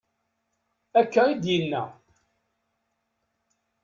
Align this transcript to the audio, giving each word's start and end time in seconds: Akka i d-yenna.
Akka 0.99 1.21
i 1.31 1.33
d-yenna. 1.41 1.83